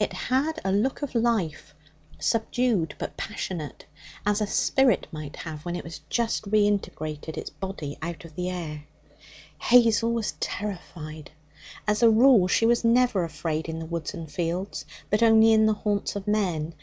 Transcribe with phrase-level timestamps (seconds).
[0.00, 1.72] It had a look of life
[2.18, 3.84] subdued, but passionate
[4.26, 8.50] as a spirit might have when it has just reintegrated its body out of the
[8.50, 8.86] air.
[9.60, 11.30] Hazel was terrified.
[11.86, 15.66] As a rule, she was never afraid in the woods and fields, but only in
[15.66, 16.74] the haunts of men.